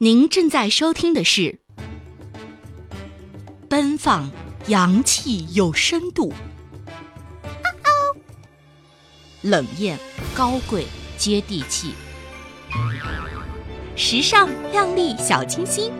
[0.00, 1.58] 您正在收听的是
[3.68, 4.30] 奔放、
[4.68, 6.32] 洋气有深度，
[9.42, 9.98] 冷艳、
[10.36, 11.94] 高贵、接地气，
[13.96, 15.92] 时尚、靓丽、小清新，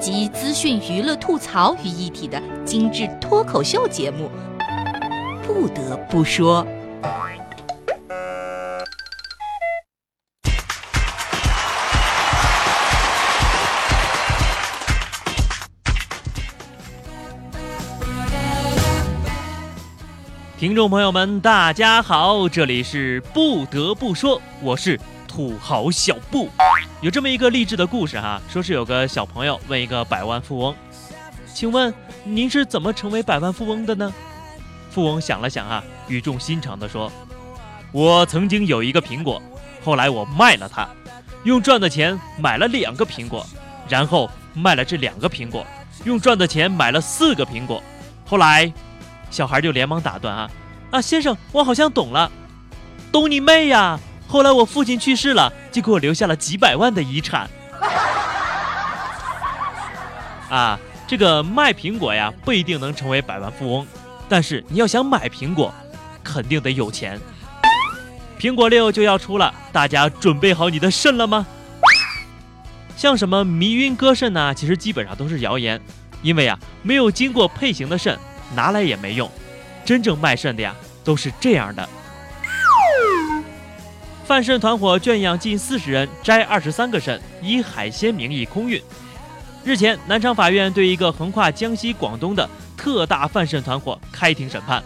[0.00, 4.30] 集资讯、娱乐、吐槽于一体的精致脱口秀节目，
[5.46, 6.66] 不得不说。
[20.56, 26.48] 听众朋友们，大家好，这里是不得不说，我是土豪小布。
[27.00, 30.72] 有这么一个励志的故事哈，说是有个小朋友问一个百万富翁
[31.52, 31.92] ：“请问
[32.22, 34.14] 您是怎么成为百万富翁的呢？”
[34.92, 37.10] 富翁想了想啊，语重心长地说
[37.90, 39.42] ：“我曾经有一个苹果，
[39.84, 40.88] 后来我卖了它，
[41.42, 43.44] 用赚的钱买了两个苹果，
[43.88, 45.66] 然后卖了这两个苹果，
[46.04, 47.82] 用赚的钱买了四个苹果，
[48.24, 48.72] 后来……”
[49.34, 50.48] 小孩就连忙打断啊
[50.92, 52.30] 啊，先生，我好像懂了，
[53.10, 53.98] 懂你妹呀！
[54.28, 57.50] 后来我父亲去世了，就给我留下了几百万的遗产。
[60.48, 63.84] 啊，这个卖苹果呀，不一定能成为百万富翁，
[64.28, 65.74] 但是你要想买苹果，
[66.22, 67.20] 肯定得有钱。
[68.38, 71.44] 苹果六就要出了，大家准备好你的肾了吗？
[72.96, 74.54] 像什么迷晕割肾呢？
[74.54, 75.80] 其实基本上都是谣言，
[76.22, 78.16] 因为啊，没有经过配型的肾。
[78.54, 79.30] 拿来也没用，
[79.84, 81.88] 真正卖肾的呀，都是这样的。
[84.24, 88.82] 贩肾团伙圈养近四十人，摘二十三个肾，以海鲜名义空运。
[89.62, 94.82] 日前，南昌法院对一个横跨江西、广东的特大贩肾团伙开庭审判。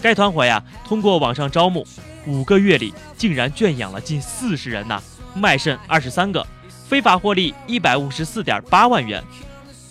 [0.00, 1.86] 该团伙呀，通过网上招募，
[2.26, 5.02] 五个月里竟然圈养了近四十人呐，
[5.34, 6.46] 卖肾二十三个，
[6.88, 9.22] 非法获利一百五十四点八万元。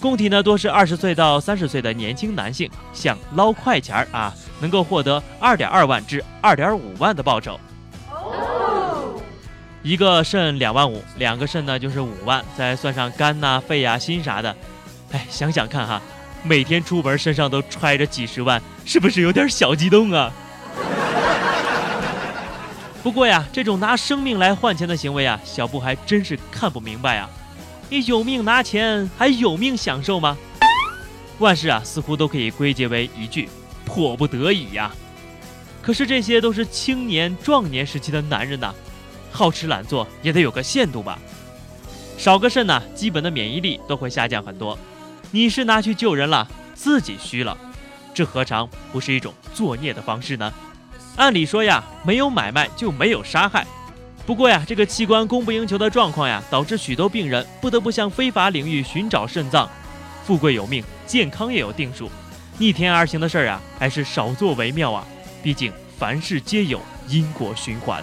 [0.01, 7.59] 供体呢多是二十岁到三十岁的年轻男性，想捞快钱儿啊，能够获得二点二万至二点五万的报酬。
[9.83, 14.55] 一个肾两万五，两个肾呢就是五万，再算上肝呐、肺呀、心啥的，
[15.11, 16.01] 哎，想想看哈，
[16.41, 20.31] 每天出门身上都揣着几十万，是不是有点小激动啊？
[23.03, 27.29] 不过呀，这种拿生命来换钱的行为啊，小布还真是看不明白啊。
[27.91, 30.37] 你有命拿钱，还有命享受吗？
[31.39, 33.49] 万事啊，似乎都可以归结为一句
[33.83, 34.89] “迫不得已”呀。
[35.81, 38.73] 可是这些都是青年壮年时期的男人呐，
[39.29, 41.19] 好吃懒做也得有个限度吧。
[42.17, 44.79] 少个肾呢，基本的免疫力都会下降很多。
[45.31, 47.57] 你是拿去救人了，自己虚了，
[48.13, 50.53] 这何尝不是一种作孽的方式呢？
[51.17, 53.67] 按理说呀，没有买卖就没有杀害。
[54.31, 59.69] 不过呀，这个器官供不应求的状况呀，导致许多病人不得不向非法领域寻找肾脏。
[60.23, 62.09] 富贵有命，健康也有定数，
[62.57, 65.05] 逆天而行的事儿啊，还是少做为妙啊。
[65.43, 68.01] 毕竟凡事皆有因果循环。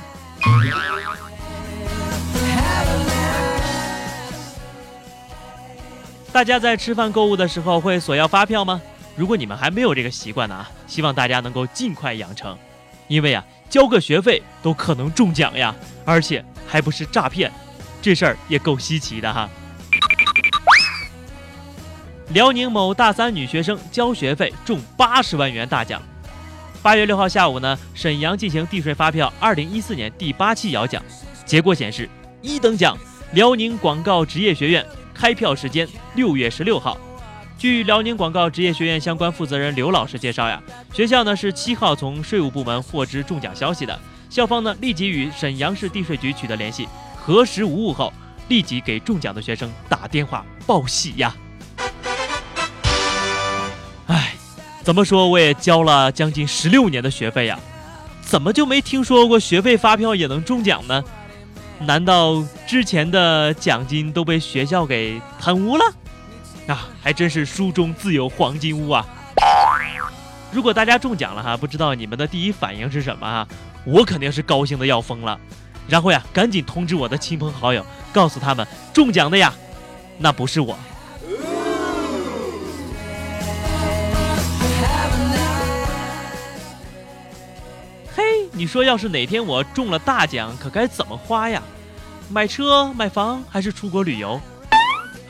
[6.30, 8.82] 大家在吃饭购物的时候会索要发票吗？
[9.16, 12.54] 如果你们还没有这个习惯呢啊，希望大家能够尽快养成，
[13.06, 13.42] 因为啊。
[13.70, 15.76] 交个学费都可能中奖呀，
[16.08, 17.52] 而且还不是诈骗，
[18.00, 19.46] 这事儿也够稀奇的哈。
[22.30, 26.00] 辽宁某大三女学生交学费中八十万元大奖。
[26.80, 31.02] 八月六号下午呢，沈阳进行地税发票二零一四年第八期摇奖，
[31.44, 32.08] 结果显示
[32.40, 32.96] 一等奖
[33.32, 34.82] 辽宁广告职业学院，
[35.12, 36.96] 开票时间六月十六号。
[37.58, 40.62] 据辽宁广告职业学院相关负责人刘老师介绍呀，
[40.94, 48.12] 学校呢是七号从税务部门获知中奖消息的，校方呢立即与沈阳市地税局取得联系，核实无误后，
[48.48, 51.34] 立即给中奖的学生打电话报喜呀。
[54.06, 54.34] 哎，
[54.82, 57.58] 怎么说我也交了将近十六年的学费呀，
[58.20, 61.02] 怎么就没听说过学费发票也能中奖呢？
[61.80, 65.84] 难道之前的奖金都被学校给贪污了？
[66.66, 69.06] 啊，还真是书中自有黄金屋啊！
[70.50, 73.46] 如果大家中奖了哈，不知道你们的第一反应是什么哈？
[73.84, 75.38] 我肯定是高兴的要疯了，
[75.86, 79.52] 然后呀，赶紧通知我的亲朋好友，告诉他们中奖的呀，
[80.18, 80.78] 那不是我。
[88.14, 88.22] 嘿，
[88.52, 91.62] 你说要是哪天我中了大奖，可该怎么花呀？
[92.30, 94.40] 买车、买房，还是出国旅游？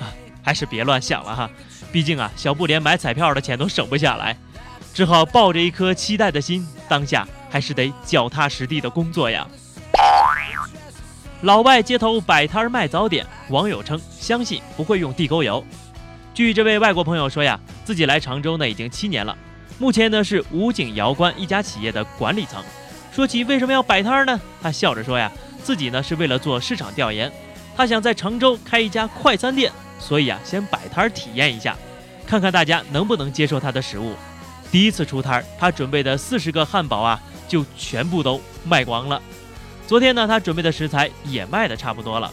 [0.00, 0.10] 啊
[0.42, 1.50] 还是别乱想了哈，
[1.92, 4.36] 毕竟啊，小布连买彩票的钱都省不下来，
[4.98, 9.46] 只好抱着一颗期待的心，当下还是得脚踏实地的工作呀。
[11.42, 15.64] 老外街头摆摊卖早点，网友称相信不会用地沟油。
[16.34, 19.38] 据这位外国朋友说呀，自己来常州呢已经七年了，
[19.78, 22.60] 目前呢是武警瑶关一家企业的管理层。
[23.12, 24.40] 说起为什么要摆摊呢？
[24.60, 25.30] 他笑着说呀，
[25.62, 27.30] 自己呢是为了做市场调研，
[27.76, 31.76] 他想在常州开一家快餐店，所以啊先摆摊体验一下，
[32.26, 34.16] 看看大家能不能接受他的食物。
[34.70, 39.20] 第一次出摊，他准备的四十个汉堡啊就全部都卖光了。
[39.86, 42.32] 昨天呢，他准备的食材也卖的差不多了。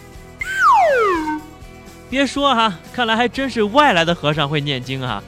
[2.09, 5.23] 别说哈，看来还真是外来的和尚会念经啊！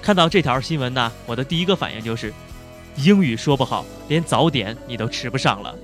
[0.00, 2.32] 看到这条新闻呢，我的第一个反应就是，
[2.96, 5.74] 英语说不好，连早点你都吃不上了。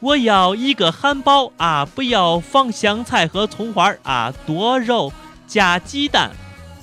[0.00, 5.10] 我要一个汉堡啊，不要放香菜和葱花啊，多肉
[5.46, 6.30] 加鸡蛋。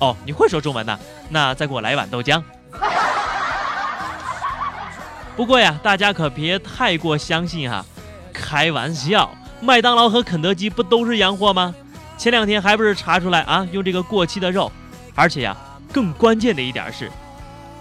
[0.00, 0.98] 哦，你会说中文呢？
[1.28, 2.42] 那再给我来一碗豆浆。
[5.36, 7.84] 不过呀，大家可别太过相信哈，
[8.32, 11.74] 开玩笑，麦当劳和肯德基不都是洋货吗？
[12.18, 14.70] 前两天还不是查出来啊，用这个过期的肉，
[15.14, 15.56] 而且呀，
[15.92, 17.10] 更关键的一点是，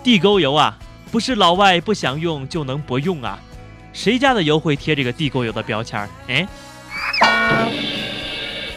[0.04, 0.78] 地沟油啊，
[1.12, 3.38] 不是老外不想用就能不用啊，
[3.94, 6.10] 谁家的油会贴这个地沟油的标签儿？
[6.28, 6.48] 哎，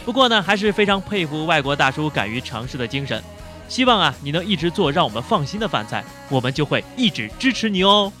[0.03, 3.23] 不过呢，还是非常佩服外国大叔敢于尝试的精神，
[3.67, 8.11] 希望啊，你能一直做让我们放心的饭菜，我们就会一直支持你哦。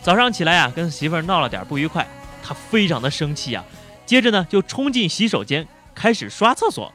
[0.00, 2.06] 早上起来啊，跟媳妇儿闹了点不愉快，
[2.42, 3.64] 她非常的生气啊，
[4.04, 6.92] 接着呢就冲进洗手间开始刷厕所。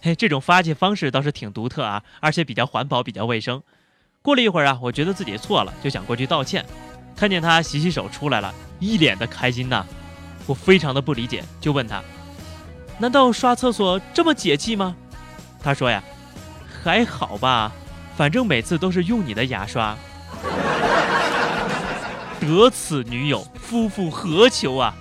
[0.00, 3.62] 嘿，这种发泄方式倒是挺独特啊，而且比较环保，比较卫生。
[4.22, 6.64] 过了一会儿啊，我觉得自己错了，就想过去道歉。
[7.14, 9.86] 看见他洗洗手出来了，一脸的开心呐，
[10.46, 12.02] 我非常的不理解，就问他：
[12.98, 14.94] 难道刷厕所这么解气吗？
[15.62, 16.02] 他说呀，
[16.82, 17.72] 还好吧，
[18.16, 19.96] 反正每次都是用你的牙刷。
[22.40, 24.94] 得此女友，夫复何求啊！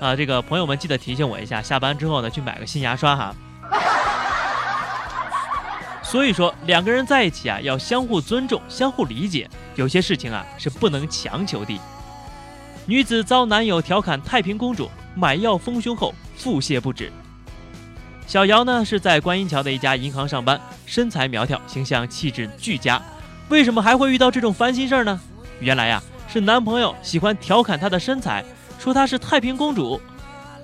[0.00, 3.34] 啊，这个朋友们记得提醒我一下，下班之后呢去买个新牙刷哈。
[6.02, 11.78] 所以说，两个人在一起啊，要相互尊重、相互理解，有些事情啊是不能强求的。
[12.88, 17.12] 女子遭男友调侃太平公主，买药丰胸后腹泻不止。
[18.26, 22.98] 小姚呢是在观音桥的一家银行上班，身材苗条，形象气质俱佳。
[23.50, 25.20] 为什么还会遇到这种烦心事儿呢？
[25.60, 26.02] 原来呀。
[26.30, 28.42] 是男朋友喜欢调侃她的身材，
[28.78, 30.00] 说她是太平公主。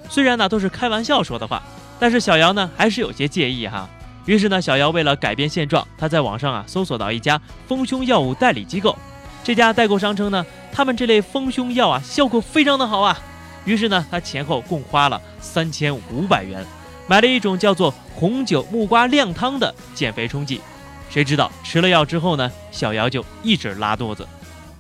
[0.09, 1.63] 虽然呢都是开玩笑说的话，
[1.99, 3.87] 但是小姚呢还是有些介意哈。
[4.25, 8.97] 于是呢，小姚为了改变现状，她在网上啊搜索到一家丰胸药物代理机构。
[9.43, 10.45] 这家代购商称呢，
[10.75, 13.17] 他们这类丰胸药啊效果非常的好啊。
[13.65, 16.67] 于是呢，他前后共花了三千五百元，
[17.07, 20.61] 买了一种叫做红酒木瓜靓汤的减肥冲剂。
[21.09, 24.27] 谁知道吃了药之后呢，小姚就一直拉肚子。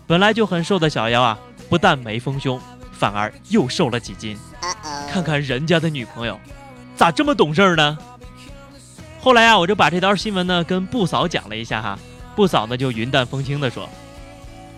[0.06, 1.38] 本来就很瘦的小姚啊，
[1.70, 2.60] 不但没丰胸，
[2.92, 4.36] 反而又瘦了几斤。
[5.10, 6.38] 看看人家的女朋友，
[6.96, 7.96] 咋这么懂事儿呢？
[9.20, 11.98] 后来啊，我就把这条新闻呢跟布嫂讲了一下哈，
[12.36, 13.88] 布嫂呢就云淡风轻的说：“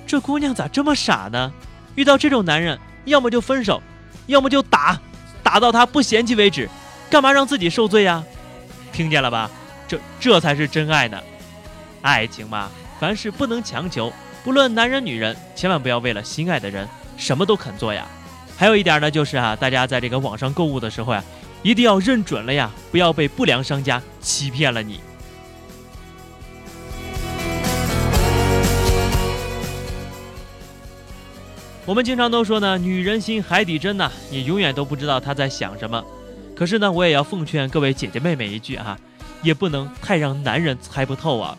[0.06, 1.52] 这姑娘咋这么傻呢？
[1.94, 3.82] 遇到这种男人，要么就分手，
[4.26, 5.00] 要么就打，
[5.42, 6.68] 打到他不嫌弃为止。
[7.10, 8.22] 干嘛让自己受罪呀？
[8.92, 9.50] 听见了吧？
[9.88, 11.18] 这这才是真爱呢。
[12.02, 12.70] 爱情嘛，
[13.00, 14.12] 凡事不能强求。”
[14.44, 16.86] 不论男人女人，千万不要为了心爱的人
[17.16, 18.06] 什么都肯做呀。
[18.56, 21.24] 还有一点呢，就是啊，大家在这个网上购物的时候呀，
[21.64, 25.00] 一定要认准了呀，不要被不良商家欺骗了你。
[31.86, 36.04] 我们经常都说呢，女人心海底针呐，你永远都不知道她在想什么。
[36.56, 38.98] 可是呢，我也要奉劝各位姐姐妹妹一句啊，
[39.40, 41.56] 也不能太让男人猜不透啊。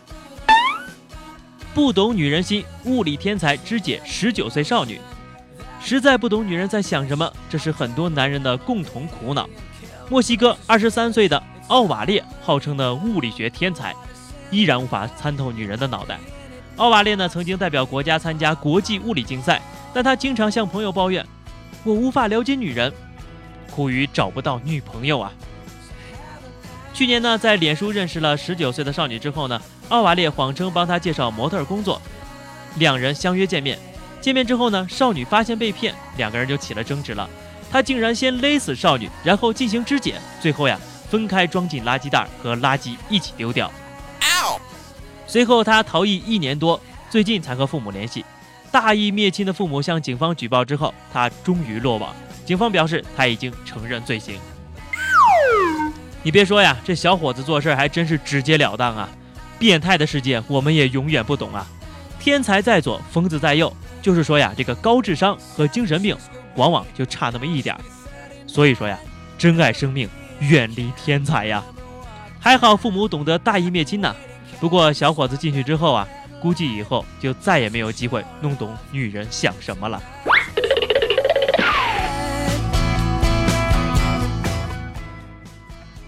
[1.72, 5.00] 不懂女人心，物理天才肢解十九岁少女，
[5.80, 9.48] 实在不懂女人在想什么，这是很多男人的共同苦恼。
[10.10, 13.94] 墨西哥二十三岁的奥瓦列，号称的物理学天才，
[14.50, 16.20] 依然无法参透女人的脑袋。
[16.78, 19.60] 奥瓦列呢，曾经代表国家参加国际物理竞赛，
[19.92, 21.26] 但他经常向朋友抱怨
[21.82, 22.92] ：“我无法了解女人，
[23.68, 25.32] 苦于找不到女朋友啊。”
[26.94, 32.00] 去年呢，在脸书认识了十九岁的少女之后呢，奥瓦列谎称帮她介绍模特工作，
[32.76, 33.76] 两人相约见面。
[34.20, 37.28] 见面之后呢，少女发现被骗，两个人就起了争执了。
[37.72, 40.78] 他竟然先勒死少女，然后进行肢解，最后呀，
[41.10, 43.70] 分开装进垃圾袋和垃圾一起丢掉。
[45.28, 46.80] 随后他逃逸一年多，
[47.10, 48.24] 最近才和父母联系。
[48.70, 52.14] 大义灭亲的父母向警方举报之后，他终于落网。
[52.46, 54.40] 警方表示他已经承认罪行。
[56.22, 59.08] 你别说呀，这小伙子做事还真是直截了当啊！
[59.58, 61.66] 变态的世界我们也永远不懂啊！
[62.18, 63.70] 天才在左，疯子在右，
[64.00, 66.16] 就是说呀，这个高智商和精神病
[66.56, 67.80] 往往就差那么一点儿。
[68.46, 68.98] 所以说呀，
[69.36, 70.08] 珍爱生命，
[70.40, 71.62] 远离天才呀。
[72.40, 74.14] 还好父母懂得大义灭亲呐。
[74.60, 76.06] 不过小伙子进去之后啊，
[76.42, 80.02] 估计以后就再也没有机会弄懂女人想什么了。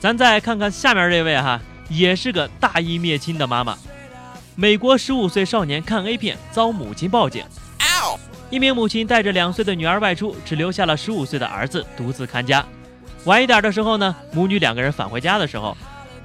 [0.00, 3.76] 咱再看看下面这位哈，也是个大义灭亲的妈妈。
[4.56, 7.44] 美国十五岁少年看 A 片遭母亲报警。
[8.50, 12.66] 一名母亲带着两岁的女儿外出，只留下了十五岁的儿子独自看家。
[13.26, 15.76] 晚一点的时候呢，母女两个人返回家的时候，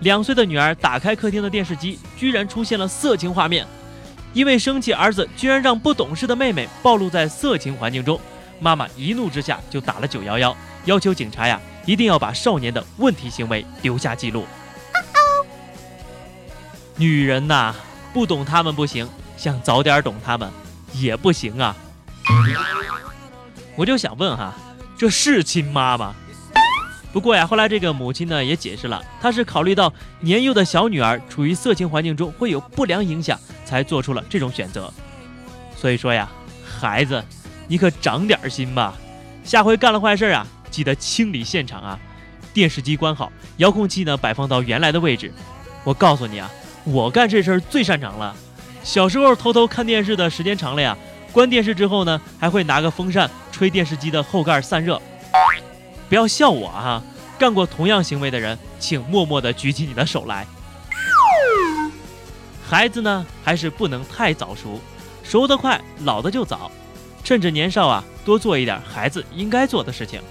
[0.02, 3.66] 两岁的女儿打开客厅的电视机，居然出现了色情画面。
[4.34, 8.20] 因为生气儿子居然让不懂事的妹妹暴露在色情环境中，
[8.60, 14.46] 妈妈一怒之下就打了九幺幺，要求警察呀一定要把少年的问题行为留下记录。
[16.98, 17.74] 女人呐，
[18.14, 20.52] 不懂他们不行，想早点懂他们
[20.94, 21.74] 也不行啊。
[23.78, 24.54] 我就想问哈，
[24.98, 26.14] 这是亲妈吗？
[27.16, 34.94] 不过呀，后来这个母亲呢也解释了，她是考虑到年幼的小女儿处于色情环境中会有不良影响，才做出了这种选择。
[35.78, 36.30] 所以说呀，
[36.66, 37.24] 孩子，
[37.70, 38.98] 你可长点心吧，
[39.46, 41.98] 下回干了坏事啊，记得清理现场啊，
[42.54, 45.32] 电视机关好，遥控器呢摆放到原来的位置。
[45.86, 46.52] 我告诉你啊，
[46.84, 48.36] 我干这事儿最擅长了，
[48.84, 50.98] 小时候偷偷看电视的时间长了呀。
[51.32, 55.02] 关电视之后呢，还会拿个风扇吹电视机的后盖散热。
[56.16, 57.04] 不要笑我哈，
[57.38, 60.48] 干过同样行为的人，请默默地举起你的手来。
[62.66, 64.80] 孩子呢，还是不能太早熟，
[65.26, 66.72] 熟得快，老的就早。
[67.22, 70.22] 趁着年少啊，多做一点孩子应该做的事情。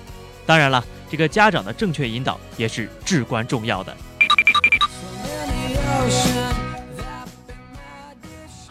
[0.46, 3.94] 当然了，这个家长的正确引导也是至关重要的。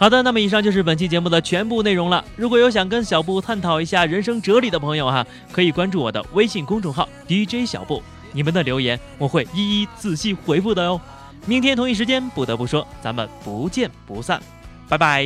[0.03, 2.21] 好的，那么以上就是本期节目的全部内容了。
[2.35, 10.99] 如果有想跟小布探讨一下人生哲理的朋友哈，可以关注我的微信公众号 DJ 小布，你们的留言我会一一仔细回复的哟。
[11.45, 14.41] 明天同一时间，不得不说，咱们不见不散，
[14.89, 15.25] 拜拜。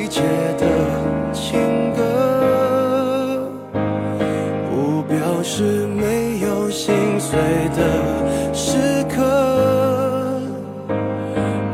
[0.11, 0.21] 切
[0.57, 0.65] 的
[1.31, 3.49] 情歌，
[4.69, 7.39] 不表示没有心碎
[7.73, 9.23] 的时刻。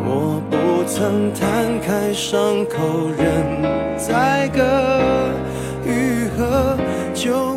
[0.05, 4.61] 我不曾摊开伤口任宰割，
[5.83, 6.77] 愈合
[7.15, 7.56] 就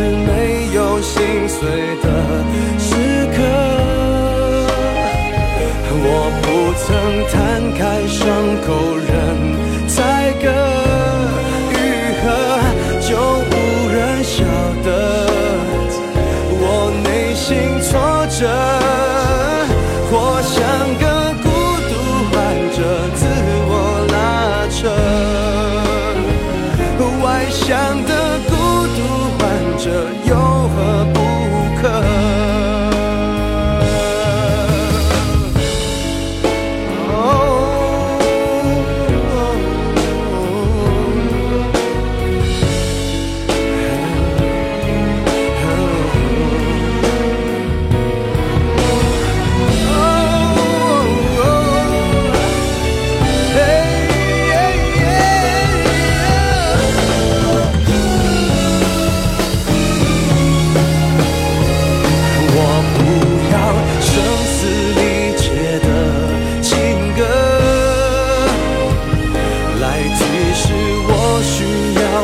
[0.00, 1.60] 没有心碎
[2.02, 2.06] 的
[2.78, 2.88] 时
[3.36, 3.38] 刻，
[6.02, 6.06] 我
[6.42, 6.44] 不
[6.82, 6.86] 曾
[7.30, 7.34] 摊
[7.78, 8.18] 开伤
[8.66, 8.68] 口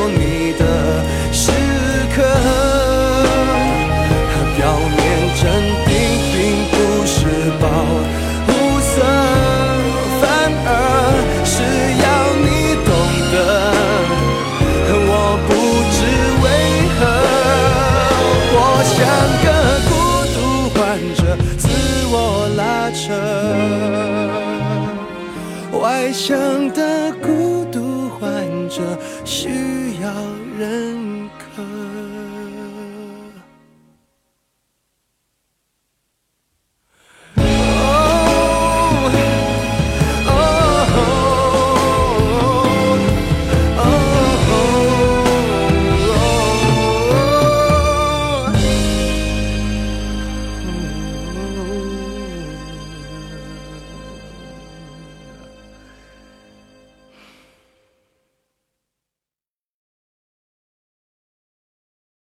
[0.09, 0.46] 你
[31.39, 31.63] 可